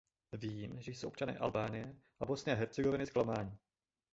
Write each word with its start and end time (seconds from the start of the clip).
Vím, 0.33 0.81
že 0.81 0.91
jsou 0.91 1.07
občané 1.07 1.37
Albánie 1.37 1.95
a 2.19 2.25
Bosny 2.25 2.51
a 2.51 2.55
Hercegoviny 2.55 3.05
zklamaní. 3.07 3.57